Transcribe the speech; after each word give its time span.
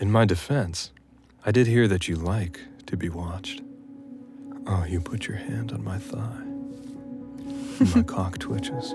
In 0.00 0.10
my 0.10 0.24
defense, 0.24 0.90
I 1.46 1.52
did 1.52 1.68
hear 1.68 1.86
that 1.86 2.08
you 2.08 2.16
like 2.16 2.58
to 2.86 2.96
be 2.96 3.08
watched. 3.08 3.62
Oh, 4.66 4.84
you 4.84 5.00
put 5.00 5.28
your 5.28 5.36
hand 5.36 5.70
on 5.70 5.84
my 5.84 5.98
thigh. 6.00 6.42
my 7.94 8.02
cock 8.06 8.38
twitches. 8.38 8.92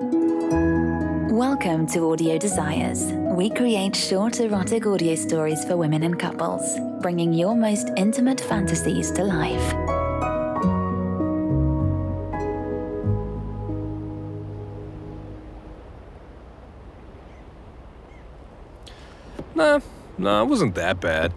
Welcome 1.31 1.88
to 1.88 2.12
Audio 2.12 2.38
Desires. 2.38 3.13
We 3.13 3.49
create 3.49 3.96
short 3.96 4.41
erotic 4.41 4.85
audio 4.85 5.15
stories 5.15 5.63
for 5.63 5.77
women 5.77 6.04
and 6.04 6.20
couples, 6.20 6.77
bringing 7.02 7.31
your 7.31 7.55
most 7.55 7.88
intimate 7.95 8.41
fantasies 8.41 9.09
to 9.11 9.23
life. 9.23 9.73
Nah, 19.55 19.79
nah, 20.20 20.43
it 20.43 20.47
wasn't 20.47 20.75
that 20.75 20.99
bad. 20.99 21.33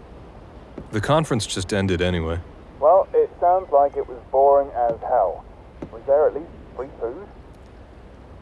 The 0.91 1.01
conference 1.01 1.45
just 1.45 1.73
ended 1.73 2.01
anyway. 2.01 2.39
Well, 2.79 3.07
it 3.13 3.29
sounds 3.39 3.71
like 3.71 3.95
it 3.95 4.07
was 4.07 4.19
boring 4.31 4.69
as 4.71 4.99
hell. 5.01 5.43
Was 5.91 6.01
there 6.05 6.27
at 6.27 6.35
least 6.35 6.49
free 6.75 6.89
food? 6.99 7.27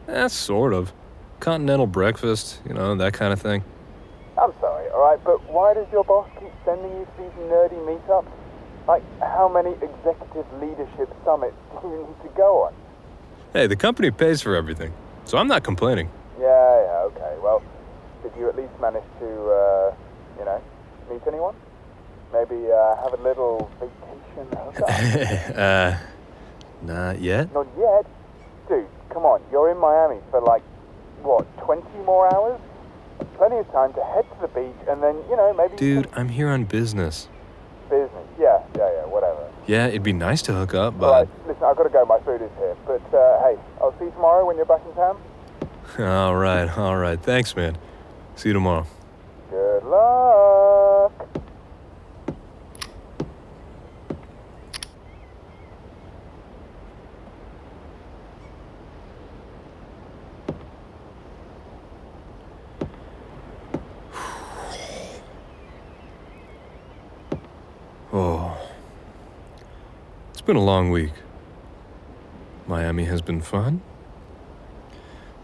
Eh, 0.08 0.28
sort 0.28 0.72
of. 0.72 0.92
Continental 1.40 1.86
breakfast, 1.86 2.60
you 2.66 2.74
know, 2.74 2.94
that 2.94 3.14
kind 3.14 3.32
of 3.32 3.40
thing. 3.40 3.64
I'm 4.40 4.52
sorry, 4.60 4.88
alright, 4.90 5.22
but 5.24 5.48
why 5.50 5.74
does 5.74 5.86
your 5.92 6.04
boss 6.04 6.28
keep 6.40 6.50
sending 6.64 6.90
you 6.90 7.04
to 7.04 7.22
these 7.22 7.32
nerdy 7.48 7.78
meetups? 7.86 8.30
Like, 8.88 9.02
how 9.20 9.48
many 9.48 9.70
executive 9.74 10.46
leadership 10.60 11.08
summits 11.24 11.56
do 11.82 11.88
you 11.88 12.06
need 12.08 12.28
to 12.28 12.36
go 12.36 12.64
on? 12.64 12.74
Hey, 13.52 13.66
the 13.66 13.76
company 13.76 14.10
pays 14.10 14.40
for 14.40 14.56
everything, 14.56 14.92
so 15.24 15.38
I'm 15.38 15.48
not 15.48 15.62
complaining. 15.62 16.10
Yeah, 16.40 16.46
yeah, 16.46 17.08
okay. 17.12 17.36
Well, 17.42 17.62
did 18.22 18.32
you 18.38 18.48
at 18.48 18.56
least 18.56 18.72
manage 18.80 19.04
to, 19.20 19.50
uh, 19.50 19.94
you 20.38 20.44
know, 20.44 20.60
meet 21.10 21.22
anyone? 21.26 21.54
Maybe 22.32 22.70
uh, 22.72 22.96
have 23.02 23.12
a 23.12 23.22
little 23.22 23.70
vacation 23.78 24.48
hookup? 24.56 24.88
uh, 25.58 25.96
not 26.82 27.20
yet. 27.20 27.52
Not 27.52 27.66
yet. 27.78 28.06
Dude, 28.68 28.86
come 29.10 29.24
on. 29.24 29.42
You're 29.50 29.70
in 29.70 29.78
Miami 29.78 30.20
for 30.30 30.40
like, 30.40 30.62
what, 31.22 31.46
20 31.58 31.82
more 32.04 32.32
hours? 32.34 32.60
Plenty 33.36 33.58
of 33.58 33.70
time 33.70 33.92
to 33.92 34.02
head 34.02 34.24
to 34.30 34.40
the 34.40 34.48
beach 34.48 34.74
and 34.88 35.02
then, 35.02 35.16
you 35.28 35.36
know, 35.36 35.52
maybe. 35.52 35.76
Dude, 35.76 36.08
I'm 36.14 36.28
here 36.30 36.48
on 36.48 36.64
business. 36.64 37.28
Business. 37.90 38.26
Yeah, 38.38 38.62
yeah, 38.76 38.90
yeah, 38.90 39.06
whatever. 39.06 39.50
Yeah, 39.66 39.86
it'd 39.88 40.02
be 40.02 40.12
nice 40.12 40.42
to 40.42 40.52
hook 40.52 40.74
up, 40.74 40.98
but. 40.98 41.28
listen, 41.46 41.62
I've 41.62 41.76
got 41.76 41.84
to 41.84 41.90
go. 41.90 42.04
My 42.06 42.18
food 42.20 42.42
is 42.42 42.50
here. 42.58 42.76
But, 42.86 43.14
uh, 43.14 43.42
hey, 43.44 43.58
I'll 43.80 43.94
see 43.98 44.06
you 44.06 44.10
tomorrow 44.12 44.46
when 44.46 44.56
you're 44.56 44.64
back 44.64 44.80
in 44.86 44.94
town. 44.94 45.20
all 45.98 46.34
right, 46.34 46.66
all 46.78 46.96
right. 46.96 47.20
Thanks, 47.22 47.54
man. 47.54 47.76
See 48.36 48.48
you 48.48 48.54
tomorrow. 48.54 48.86
Good 49.52 49.84
luck. 49.84 51.28
Oh. 68.14 68.56
It's 70.30 70.40
been 70.40 70.56
a 70.56 70.64
long 70.64 70.90
week. 70.90 71.12
Miami 72.66 73.04
has 73.04 73.20
been 73.20 73.42
fun, 73.42 73.82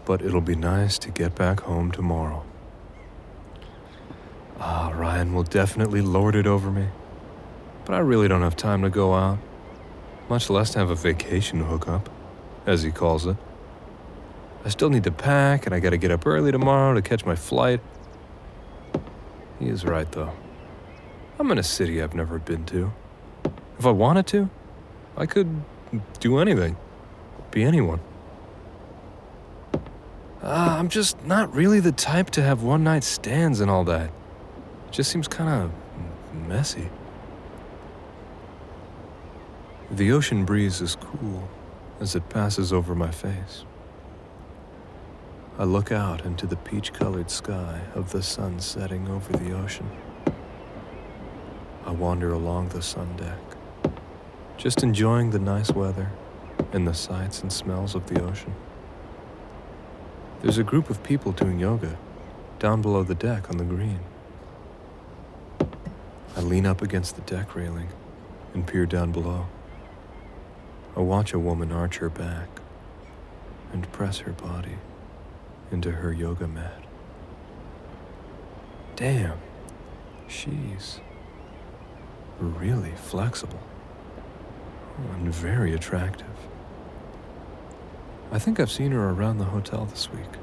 but 0.05 0.23
it'll 0.23 0.41
be 0.41 0.55
nice 0.55 0.97
to 0.97 1.11
get 1.11 1.35
back 1.35 1.59
home 1.59 1.91
tomorrow. 1.91 2.48
Ah, 4.61 4.91
Ryan 4.93 5.33
will 5.33 5.43
definitely 5.43 6.01
lord 6.01 6.35
it 6.35 6.45
over 6.45 6.69
me, 6.69 6.87
but 7.85 7.93
I 7.93 7.99
really 7.99 8.27
don't 8.27 8.41
have 8.41 8.57
time 8.57 8.81
to 8.81 8.89
go 8.89 9.13
out, 9.13 9.39
much 10.27 10.49
less 10.49 10.73
have 10.73 10.89
a 10.89 10.95
vacation 10.95 11.61
hookup, 11.61 12.09
as 12.65 12.83
he 12.83 12.91
calls 12.91 13.25
it. 13.25 13.37
I 14.65 14.69
still 14.69 14.89
need 14.89 15.05
to 15.05 15.11
pack, 15.11 15.65
and 15.65 15.73
I 15.73 15.79
gotta 15.79 15.97
get 15.97 16.11
up 16.11 16.27
early 16.27 16.51
tomorrow 16.51 16.93
to 16.93 17.01
catch 17.01 17.25
my 17.25 17.35
flight. 17.35 17.79
He 19.59 19.67
is 19.69 19.85
right, 19.85 20.11
though. 20.11 20.33
I'm 21.39 21.49
in 21.51 21.57
a 21.57 21.63
city 21.63 22.01
I've 22.01 22.13
never 22.13 22.37
been 22.37 22.65
to. 22.65 22.91
If 23.77 23.85
I 23.85 23.91
wanted 23.91 24.27
to, 24.27 24.49
I 25.15 25.25
could 25.25 25.61
do 26.19 26.37
anything, 26.39 26.75
be 27.51 27.63
anyone. 27.63 28.01
Uh, 30.43 30.75
I'm 30.77 30.89
just 30.89 31.25
not 31.25 31.53
really 31.55 31.79
the 31.79 31.93
type 31.93 32.29
to 32.31 32.41
have 32.41 32.61
one 32.61 32.83
night 32.83 33.05
stands 33.05 33.61
and 33.61 33.71
all 33.71 33.85
that. 33.85 34.11
It 34.89 34.93
just 34.93 35.11
seems 35.11 35.27
kind 35.27 35.49
of 35.49 35.71
messy. 36.47 36.89
The 39.91 40.11
ocean 40.11 40.45
breeze 40.45 40.81
is 40.81 40.95
cool 40.95 41.47
as 41.99 42.15
it 42.15 42.27
passes 42.29 42.73
over 42.73 42.95
my 42.95 43.11
face. 43.11 43.65
I 45.59 45.65
look 45.65 45.91
out 45.91 46.25
into 46.25 46.47
the 46.47 46.55
peach 46.55 46.91
colored 46.91 47.29
sky 47.29 47.81
of 47.93 48.11
the 48.11 48.23
sun 48.23 48.59
setting 48.59 49.07
over 49.07 49.31
the 49.31 49.51
ocean. 49.51 49.87
I 51.85 51.91
wander 51.91 52.33
along 52.33 52.69
the 52.69 52.81
sun 52.81 53.15
deck, 53.15 53.93
just 54.57 54.81
enjoying 54.81 55.29
the 55.29 55.39
nice 55.39 55.69
weather 55.69 56.09
and 56.73 56.87
the 56.87 56.95
sights 56.95 57.41
and 57.43 57.53
smells 57.53 57.93
of 57.93 58.07
the 58.07 58.23
ocean. 58.23 58.55
There's 60.41 60.57
a 60.57 60.63
group 60.63 60.89
of 60.89 61.03
people 61.03 61.31
doing 61.31 61.59
yoga 61.59 61.95
down 62.57 62.81
below 62.81 63.03
the 63.03 63.13
deck 63.13 63.51
on 63.51 63.57
the 63.57 63.63
green. 63.63 63.99
I 66.39 66.41
lean 66.41 66.65
up 66.65 66.81
against 66.81 67.17
the 67.17 67.21
deck 67.23 67.53
railing 67.53 67.89
and 68.53 68.65
peer 68.65 68.85
down 68.85 69.11
below. 69.11 69.47
I 70.95 71.01
watch 71.01 71.33
a 71.33 71.37
woman 71.37 71.73
arch 71.73 71.97
her 71.97 72.09
back 72.09 72.47
and 73.73 73.91
press 73.91 74.19
her 74.19 74.31
body 74.31 74.77
into 75.69 75.91
her 75.91 76.13
yoga 76.13 76.47
mat. 76.47 76.81
Damn, 78.95 79.37
she's 80.29 81.01
really 82.39 82.93
flexible 82.95 83.59
and 85.15 85.35
very 85.35 85.73
attractive. 85.73 86.25
I 88.31 88.39
think 88.39 88.61
I've 88.61 88.71
seen 88.71 88.93
her 88.93 89.09
around 89.09 89.39
the 89.39 89.43
hotel 89.43 89.83
this 89.83 90.09
week. 90.09 90.39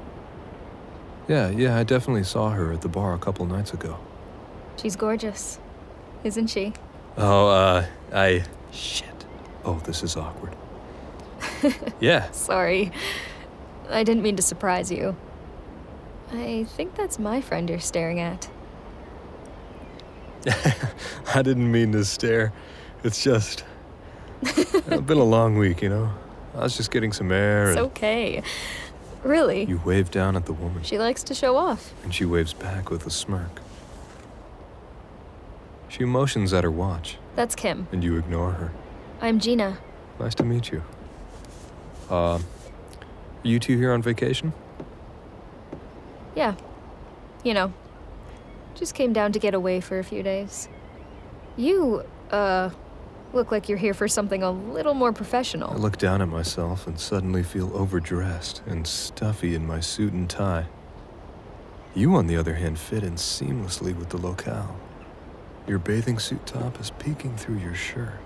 Yeah, 1.27 1.49
yeah, 1.49 1.75
I 1.75 1.83
definitely 1.83 2.23
saw 2.23 2.51
her 2.51 2.71
at 2.71 2.83
the 2.83 2.87
bar 2.87 3.15
a 3.15 3.19
couple 3.19 3.47
nights 3.47 3.73
ago. 3.73 3.97
She's 4.75 4.95
gorgeous, 4.95 5.59
isn't 6.23 6.47
she? 6.47 6.73
Oh, 7.17 7.47
uh, 7.47 7.85
I. 8.13 8.43
Shit. 8.71 9.25
Oh, 9.65 9.79
this 9.85 10.03
is 10.03 10.15
awkward. 10.15 10.55
yeah, 11.99 12.29
Sorry. 12.31 12.91
I 13.89 14.03
didn't 14.03 14.23
mean 14.23 14.35
to 14.35 14.41
surprise 14.41 14.91
you. 14.91 15.15
I 16.31 16.65
think 16.69 16.95
that's 16.95 17.17
my 17.19 17.41
friend 17.41 17.69
you're 17.69 17.79
staring 17.79 18.19
at. 18.19 18.49
I 21.33 21.41
didn't 21.41 21.71
mean 21.71 21.93
to 21.93 22.03
stare. 22.05 22.51
It's 23.03 23.23
just. 23.23 23.63
it's 24.41 25.01
been 25.01 25.17
a 25.17 25.23
long 25.23 25.57
week, 25.57 25.81
you 25.81 25.89
know? 25.89 26.11
I 26.53 26.61
was 26.61 26.75
just 26.77 26.91
getting 26.91 27.13
some 27.13 27.31
air. 27.31 27.69
It's 27.71 27.79
okay. 27.79 28.43
Really? 29.23 29.65
You 29.65 29.81
wave 29.83 30.11
down 30.11 30.35
at 30.35 30.45
the 30.45 30.53
woman, 30.53 30.83
She 30.83 30.97
likes 30.97 31.23
to 31.23 31.33
show 31.33 31.55
off. 31.57 31.93
and 32.03 32.13
she 32.13 32.25
waves 32.25 32.53
back 32.53 32.89
with 32.89 33.05
a 33.07 33.09
smirk. 33.09 33.61
She 35.97 36.05
motions 36.05 36.53
at 36.53 36.63
her 36.63 36.69
watch, 36.69 37.17
That's 37.35 37.55
Kim. 37.55 37.87
and 37.91 38.03
you 38.03 38.17
ignore 38.17 38.51
her. 38.51 38.71
I'm 39.19 39.39
Gina. 39.39 39.79
Nice 40.19 40.35
to 40.35 40.43
meet 40.43 40.71
you. 40.71 40.83
Uh, 42.09 42.35
are 42.35 42.41
you 43.43 43.57
two 43.59 43.77
here 43.77 43.91
on 43.91 44.03
vacation? 44.03 44.53
Yeah. 46.35 46.53
You 47.43 47.55
know, 47.55 47.73
just 48.75 48.93
came 48.93 49.11
down 49.11 49.31
to 49.31 49.39
get 49.39 49.55
away 49.55 49.79
for 49.81 49.97
a 49.97 50.03
few 50.03 50.21
days. 50.21 50.69
You, 51.55 52.03
uh, 52.29 52.69
look 53.33 53.51
like 53.51 53.67
you're 53.67 53.79
here 53.79 53.95
for 53.95 54.07
something 54.07 54.43
a 54.43 54.51
little 54.51 54.93
more 54.93 55.11
professional. 55.11 55.69
I 55.69 55.71
professional. 55.71 55.81
look 55.89 55.97
down 55.97 56.21
at 56.21 56.27
myself 56.27 56.85
and 56.85 56.99
suddenly 56.99 57.41
feel 57.41 57.75
overdressed 57.75 58.61
and 58.67 58.85
stuffy 58.85 59.55
in 59.55 59.65
my 59.65 59.79
suit 59.79 60.13
and 60.13 60.29
tie. 60.29 60.67
You, 61.95 62.13
on 62.15 62.27
the 62.27 62.37
other 62.37 62.53
hand, 62.53 62.77
fit 62.77 63.03
in 63.03 63.15
seamlessly 63.15 63.97
with 63.97 64.09
the 64.09 64.17
locale. 64.17 64.75
Your 65.67 65.79
bathing 65.79 66.17
suit 66.17 66.45
top 66.45 66.79
is 66.79 66.91
peeking 66.91 67.35
through 67.35 67.57
your 67.57 67.75
shirt, 67.75 68.19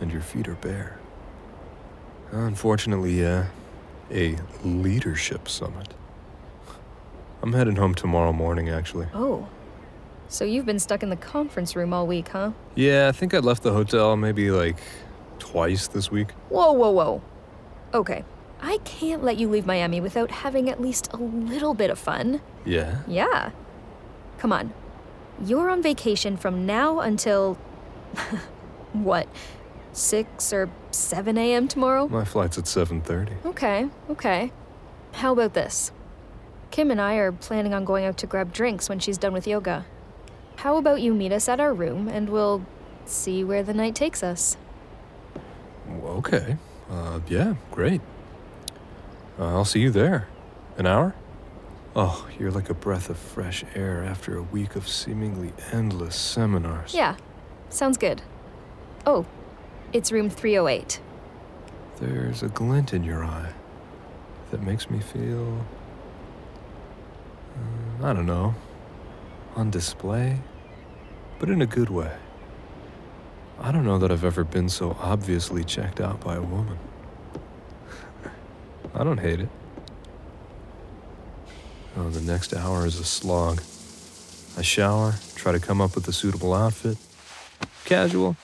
and 0.00 0.10
your 0.10 0.22
feet 0.22 0.48
are 0.48 0.56
bare. 0.56 0.98
Unfortunately, 2.32 3.24
uh, 3.24 3.44
a 4.10 4.36
leadership 4.64 5.48
summit. 5.48 5.94
I'm 7.42 7.52
heading 7.52 7.76
home 7.76 7.94
tomorrow 7.94 8.32
morning, 8.32 8.68
actually. 8.70 9.06
Oh. 9.14 9.48
So 10.28 10.44
you've 10.44 10.66
been 10.66 10.78
stuck 10.78 11.02
in 11.02 11.10
the 11.10 11.16
conference 11.16 11.76
room 11.76 11.92
all 11.92 12.06
week, 12.06 12.28
huh? 12.28 12.52
Yeah, 12.74 13.08
I 13.08 13.12
think 13.12 13.34
I 13.34 13.38
left 13.38 13.62
the 13.62 13.72
hotel 13.72 14.16
maybe 14.16 14.50
like 14.50 14.78
twice 15.38 15.86
this 15.88 16.10
week. 16.10 16.30
Whoa, 16.48 16.72
whoa, 16.72 16.90
whoa. 16.90 17.22
Okay. 17.94 18.24
I 18.60 18.78
can't 18.84 19.22
let 19.22 19.38
you 19.38 19.48
leave 19.48 19.66
Miami 19.66 20.00
without 20.00 20.30
having 20.30 20.70
at 20.70 20.80
least 20.80 21.12
a 21.12 21.16
little 21.16 21.74
bit 21.74 21.90
of 21.90 21.98
fun. 21.98 22.40
Yeah? 22.64 23.02
Yeah. 23.06 23.50
Come 24.38 24.52
on. 24.52 24.72
You're 25.44 25.70
on 25.70 25.82
vacation 25.82 26.36
from 26.36 26.66
now 26.66 27.00
until. 27.00 27.54
what? 28.92 29.28
6 29.92 30.52
or 30.52 30.70
7 30.90 31.36
a.m. 31.36 31.68
tomorrow? 31.68 32.08
My 32.08 32.24
flight's 32.24 32.58
at 32.58 32.64
7:30. 32.64 33.44
Okay, 33.44 33.88
okay. 34.10 34.52
How 35.12 35.32
about 35.32 35.54
this? 35.54 35.92
Kim 36.70 36.90
and 36.90 37.00
I 37.00 37.16
are 37.16 37.32
planning 37.32 37.74
on 37.74 37.84
going 37.84 38.04
out 38.06 38.16
to 38.18 38.26
grab 38.26 38.52
drinks 38.52 38.88
when 38.88 38.98
she's 38.98 39.18
done 39.18 39.34
with 39.34 39.46
yoga. 39.46 39.84
How 40.56 40.76
about 40.76 41.02
you 41.02 41.12
meet 41.12 41.32
us 41.32 41.48
at 41.48 41.60
our 41.60 41.74
room 41.74 42.08
and 42.08 42.30
we'll 42.30 42.64
see 43.04 43.44
where 43.44 43.62
the 43.62 43.74
night 43.74 43.94
takes 43.94 44.22
us? 44.22 44.56
Okay. 46.02 46.56
Uh, 46.90 47.20
yeah, 47.28 47.54
great. 47.70 48.00
Uh, 49.38 49.48
I'll 49.48 49.64
see 49.64 49.80
you 49.80 49.90
there. 49.90 50.28
An 50.78 50.86
hour? 50.86 51.14
Oh, 51.94 52.26
you're 52.38 52.50
like 52.50 52.70
a 52.70 52.74
breath 52.74 53.10
of 53.10 53.18
fresh 53.18 53.64
air 53.74 54.02
after 54.02 54.36
a 54.36 54.42
week 54.42 54.76
of 54.76 54.88
seemingly 54.88 55.52
endless 55.72 56.16
seminars. 56.16 56.94
Yeah, 56.94 57.16
sounds 57.68 57.98
good. 57.98 58.22
Oh, 59.04 59.26
it's 59.92 60.10
room 60.10 60.30
308. 60.30 61.00
There's 62.00 62.42
a 62.42 62.48
glint 62.48 62.94
in 62.94 63.04
your 63.04 63.22
eye 63.22 63.52
that 64.50 64.62
makes 64.62 64.88
me 64.88 65.00
feel. 65.00 65.66
Uh, 68.00 68.06
I 68.06 68.14
don't 68.14 68.26
know. 68.26 68.54
On 69.54 69.70
display? 69.70 70.40
But 71.38 71.50
in 71.50 71.60
a 71.60 71.66
good 71.66 71.90
way. 71.90 72.16
I 73.60 73.70
don't 73.70 73.84
know 73.84 73.98
that 73.98 74.10
I've 74.10 74.24
ever 74.24 74.44
been 74.44 74.70
so 74.70 74.96
obviously 74.98 75.62
checked 75.62 76.00
out 76.00 76.20
by 76.20 76.36
a 76.36 76.42
woman. 76.42 76.78
I 78.94 79.04
don't 79.04 79.18
hate 79.18 79.40
it. 79.40 79.48
Oh, 81.96 82.08
the 82.08 82.20
next 82.20 82.54
hour 82.54 82.86
is 82.86 82.98
a 82.98 83.04
slog. 83.04 83.62
I 84.56 84.62
shower, 84.62 85.14
try 85.34 85.52
to 85.52 85.60
come 85.60 85.80
up 85.80 85.94
with 85.94 86.08
a 86.08 86.12
suitable 86.12 86.54
outfit. 86.54 86.96
Casual, 87.84 88.36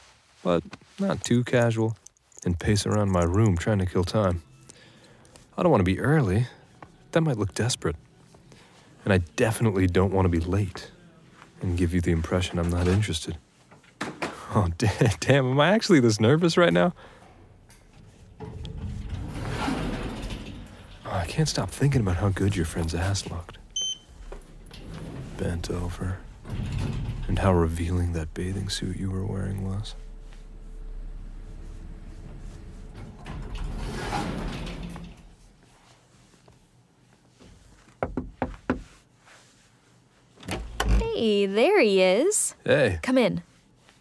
but 0.43 0.63
not 0.99 1.25
too 1.25 1.45
casual, 1.45 1.97
and 2.45 2.59
pace 2.59 2.85
around 2.85 3.11
my 3.11 3.25
room 3.25 3.57
trying 3.57 3.79
to 3.79 3.87
kill 3.87 4.05
time. 4.05 4.43
I 5.57 5.63
don't 5.63 5.71
want 5.71 5.81
to 5.81 5.85
be 5.85 5.99
early. 5.99 6.47
That 7.13 7.23
might 7.23 7.39
look 7.39 7.55
desperate. 7.55 7.97
And 9.05 9.13
I 9.13 9.19
definitely 9.37 9.87
don't 9.87 10.13
want 10.13 10.27
to 10.27 10.29
be 10.29 10.41
late 10.41 10.91
and 11.63 11.79
give 11.79 11.95
you 11.95 12.01
the 12.01 12.13
impression 12.13 12.59
I'm 12.59 12.71
not 12.71 12.87
interested. 12.87 13.37
Oh, 14.55 14.69
damn, 15.21 15.51
am 15.51 15.61
I 15.61 15.73
actually 15.73 16.01
this 16.01 16.19
nervous 16.19 16.57
right 16.57 16.73
now? 16.73 16.95
Oh, 21.05 21.11
I 21.11 21.18
can't 21.29 21.49
stop 21.49 21.71
thinking 21.71 22.01
about 22.01 22.17
how 22.17 22.31
good 22.31 22.57
your 22.57 22.65
friend's 22.65 22.95
ass 22.95 23.29
looked. 23.31 23.59
Bent 25.37 25.71
over, 25.71 26.19
and 27.29 27.39
how 27.39 27.53
revealing 27.53 28.13
that 28.15 28.35
bathing 28.35 28.69
suit 28.69 28.97
you 28.97 29.11
were 29.11 29.25
wearing 29.25 29.65
was. 29.65 29.95
Hey, 40.99 41.47
there 41.47 41.81
he 41.81 42.01
is. 42.01 42.55
Hey. 42.65 42.99
Come 43.03 43.19
in. 43.19 43.43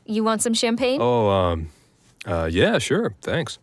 You 0.05 0.23
want 0.23 0.41
some 0.41 0.53
champagne? 0.53 1.01
Oh, 1.01 1.29
um, 1.29 1.69
uh, 2.25 2.49
yeah, 2.51 2.79
sure, 2.79 3.13
thanks. 3.21 3.59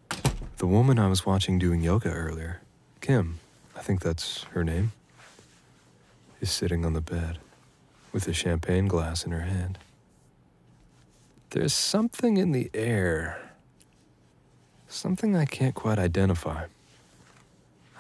The 0.58 0.66
woman 0.66 0.98
I 0.98 1.08
was 1.08 1.24
watching 1.24 1.58
doing 1.58 1.80
yoga 1.80 2.10
earlier, 2.10 2.60
Kim, 3.00 3.40
I 3.76 3.80
think 3.80 4.00
that's 4.00 4.44
her 4.44 4.64
name, 4.64 4.92
is 6.40 6.50
sitting 6.50 6.84
on 6.84 6.92
the 6.92 7.00
bed 7.00 7.38
with 8.12 8.28
a 8.28 8.32
champagne 8.32 8.86
glass 8.86 9.24
in 9.24 9.32
her 9.32 9.40
hand. 9.40 9.78
There's 11.50 11.74
something 11.74 12.36
in 12.36 12.52
the 12.52 12.70
air, 12.74 13.50
something 14.88 15.36
I 15.36 15.44
can't 15.44 15.74
quite 15.74 15.98
identify. 15.98 16.66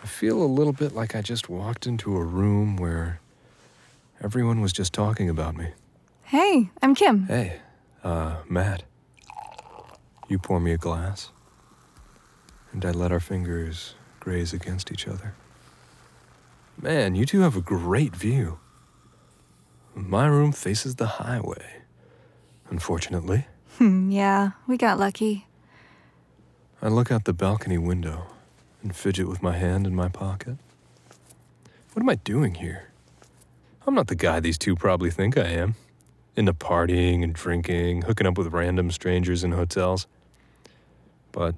I 0.02 0.06
feel 0.06 0.42
a 0.42 0.44
little 0.44 0.72
bit 0.72 0.94
like 0.94 1.14
I 1.14 1.22
just 1.22 1.48
walked 1.48 1.86
into 1.86 2.16
a 2.16 2.22
room 2.22 2.76
where 2.76 3.20
everyone 4.22 4.60
was 4.60 4.72
just 4.72 4.92
talking 4.92 5.28
about 5.28 5.56
me. 5.56 5.68
Hey, 6.24 6.70
I'm 6.82 6.94
Kim. 6.94 7.26
Hey, 7.26 7.60
uh, 8.02 8.36
Matt. 8.48 8.82
You 10.28 10.38
pour 10.38 10.58
me 10.58 10.72
a 10.72 10.78
glass, 10.78 11.30
and 12.72 12.84
I 12.84 12.90
let 12.90 13.12
our 13.12 13.20
fingers 13.20 13.94
graze 14.20 14.52
against 14.52 14.90
each 14.90 15.06
other. 15.06 15.34
Man, 16.80 17.14
you 17.14 17.24
two 17.24 17.40
have 17.40 17.56
a 17.56 17.60
great 17.60 18.14
view. 18.14 18.58
My 19.94 20.26
room 20.26 20.52
faces 20.52 20.96
the 20.96 21.06
highway, 21.06 21.82
unfortunately. 22.68 23.46
Hmm, 23.78 24.10
yeah, 24.10 24.52
we 24.66 24.76
got 24.76 24.98
lucky. 24.98 25.46
I 26.82 26.88
look 26.88 27.10
out 27.10 27.24
the 27.24 27.32
balcony 27.32 27.78
window 27.78 28.26
and 28.82 28.94
fidget 28.94 29.28
with 29.28 29.42
my 29.42 29.56
hand 29.56 29.86
in 29.86 29.94
my 29.94 30.08
pocket. 30.08 30.56
What 31.92 32.02
am 32.02 32.08
I 32.08 32.16
doing 32.16 32.56
here? 32.56 32.90
I'm 33.86 33.94
not 33.94 34.08
the 34.08 34.14
guy 34.16 34.40
these 34.40 34.58
two 34.58 34.74
probably 34.74 35.10
think 35.10 35.38
I 35.38 35.46
am. 35.46 35.76
Into 36.36 36.52
partying 36.52 37.22
and 37.22 37.32
drinking, 37.32 38.02
hooking 38.02 38.26
up 38.26 38.36
with 38.36 38.48
random 38.48 38.90
strangers 38.90 39.44
in 39.44 39.52
hotels. 39.52 40.06
But 41.30 41.54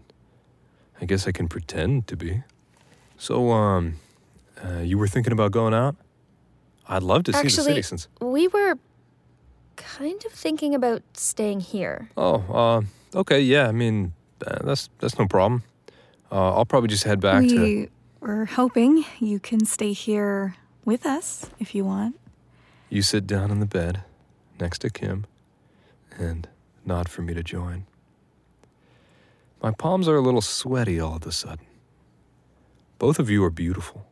I 1.00 1.06
guess 1.06 1.26
I 1.26 1.32
can 1.32 1.48
pretend 1.48 2.06
to 2.08 2.16
be. 2.16 2.42
So, 3.16 3.52
um, 3.52 3.96
uh, 4.64 4.78
you 4.80 4.98
were 4.98 5.08
thinking 5.08 5.32
about 5.32 5.52
going 5.52 5.74
out? 5.74 5.96
I'd 6.88 7.02
love 7.02 7.24
to 7.24 7.32
see 7.32 7.40
the 7.40 7.46
Actually, 7.46 7.64
city 7.64 7.82
since. 7.82 8.08
we 8.20 8.48
were 8.48 8.78
kind 9.76 10.24
of 10.24 10.32
thinking 10.32 10.74
about 10.74 11.02
staying 11.14 11.60
here. 11.60 12.10
Oh, 12.16 12.44
uh, 13.14 13.18
okay, 13.18 13.40
yeah. 13.40 13.68
I 13.68 13.72
mean, 13.72 14.12
uh, 14.46 14.58
that's 14.64 14.88
that's 14.98 15.18
no 15.18 15.26
problem. 15.26 15.62
Uh, 16.30 16.54
I'll 16.54 16.64
probably 16.64 16.88
just 16.88 17.04
head 17.04 17.20
back 17.20 17.42
to. 17.46 17.60
we 17.60 17.88
were 18.20 18.44
hoping 18.46 19.04
you 19.20 19.38
can 19.38 19.64
stay 19.64 19.92
here 19.92 20.56
with 20.84 21.06
us 21.06 21.50
if 21.58 21.74
you 21.74 21.84
want. 21.84 22.18
You 22.88 23.02
sit 23.02 23.26
down 23.26 23.50
in 23.50 23.60
the 23.60 23.66
bed 23.66 24.02
next 24.60 24.78
to 24.80 24.90
Kim 24.90 25.26
and 26.18 26.48
nod 26.84 27.08
for 27.08 27.22
me 27.22 27.34
to 27.34 27.42
join. 27.42 27.86
My 29.62 29.72
palms 29.72 30.06
are 30.08 30.16
a 30.16 30.20
little 30.20 30.40
sweaty 30.40 31.00
all 31.00 31.16
of 31.16 31.26
a 31.26 31.32
sudden. 31.32 31.66
Both 32.98 33.18
of 33.18 33.28
you 33.28 33.42
are 33.44 33.50
beautiful, 33.50 34.06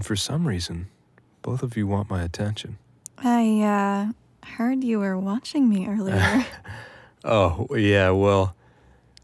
and 0.00 0.06
for 0.06 0.16
some 0.16 0.48
reason, 0.48 0.88
both 1.42 1.62
of 1.62 1.76
you 1.76 1.86
want 1.86 2.08
my 2.08 2.22
attention. 2.22 2.78
I 3.18 3.60
uh, 3.60 4.46
heard 4.46 4.82
you 4.82 4.98
were 4.98 5.18
watching 5.18 5.68
me 5.68 5.86
earlier. 5.86 6.46
Oh, 7.22 7.66
yeah, 7.76 8.08
well, 8.08 8.54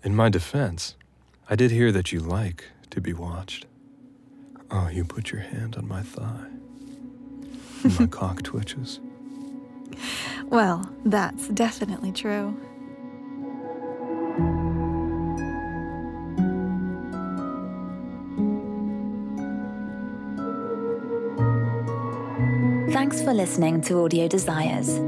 in 0.03 0.15
my 0.15 0.29
defense, 0.29 0.97
I 1.49 1.57
did 1.57 1.71
hear 1.71 1.91
that 1.93 2.13
you 2.13 2.21
like 2.21 2.65
to 2.91 3.01
be 3.01 3.15
watched. 3.15 3.65
Oh, 4.71 4.89
you 4.89 5.03
put 5.03 5.33
your 5.33 5.41
hand 5.41 5.77
on 5.77 5.89
my 5.89 6.03
thigh. 6.03 6.45
And 7.83 7.99
my 7.99 8.07
cock 8.11 8.43
twitches. 8.43 9.01
well, 10.45 10.91
that's 11.07 11.49
definitely 11.49 12.13
true. 12.13 12.55
Thanks 22.97 23.21
for 23.21 23.35
listening 23.35 23.83
to 23.83 24.03
Audio 24.03 24.27
Desires. 24.27 24.99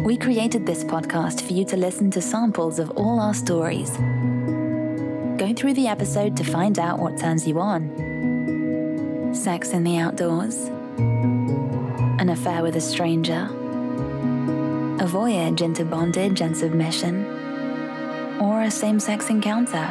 We 0.00 0.16
created 0.16 0.64
this 0.64 0.84
podcast 0.84 1.42
for 1.42 1.52
you 1.52 1.66
to 1.66 1.76
listen 1.76 2.10
to 2.12 2.22
samples 2.22 2.78
of 2.78 2.90
all 2.92 3.20
our 3.20 3.34
stories. 3.34 3.90
Go 5.36 5.52
through 5.54 5.74
the 5.74 5.86
episode 5.86 6.34
to 6.38 6.44
find 6.44 6.78
out 6.78 6.98
what 6.98 7.18
turns 7.18 7.46
you 7.46 7.60
on 7.60 9.34
sex 9.34 9.72
in 9.72 9.84
the 9.84 9.98
outdoors, 9.98 10.56
an 10.96 12.30
affair 12.30 12.62
with 12.62 12.76
a 12.76 12.80
stranger, 12.80 13.50
a 14.98 15.06
voyage 15.06 15.60
into 15.60 15.84
bondage 15.84 16.40
and 16.40 16.56
submission, 16.56 17.26
or 18.40 18.62
a 18.62 18.70
same 18.70 18.98
sex 18.98 19.28
encounter. 19.28 19.86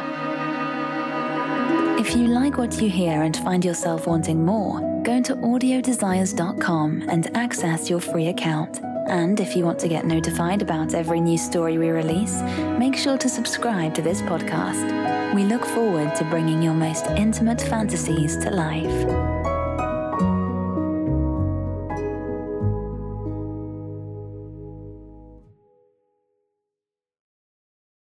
If 2.00 2.16
you 2.16 2.26
like 2.26 2.58
what 2.58 2.82
you 2.82 2.90
hear 2.90 3.22
and 3.22 3.36
find 3.36 3.64
yourself 3.64 4.08
wanting 4.08 4.44
more, 4.44 4.85
go 5.06 5.22
to 5.22 5.36
audiodesires.com 5.36 7.04
and 7.08 7.36
access 7.36 7.88
your 7.88 8.00
free 8.00 8.26
account. 8.26 8.80
And 9.08 9.38
if 9.38 9.54
you 9.54 9.64
want 9.64 9.78
to 9.78 9.88
get 9.88 10.04
notified 10.04 10.62
about 10.62 10.94
every 10.94 11.20
new 11.20 11.38
story 11.38 11.78
we 11.78 11.90
release, 11.90 12.42
make 12.76 12.96
sure 12.96 13.16
to 13.16 13.28
subscribe 13.28 13.94
to 13.94 14.02
this 14.02 14.20
podcast. 14.22 15.32
We 15.32 15.44
look 15.44 15.64
forward 15.64 16.16
to 16.16 16.24
bringing 16.24 16.60
your 16.60 16.74
most 16.74 17.06
intimate 17.10 17.60
fantasies 17.60 18.36
to 18.38 18.50
life. 18.50 19.35